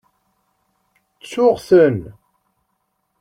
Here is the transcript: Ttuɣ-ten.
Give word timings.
Ttuɣ-ten. 1.21 1.99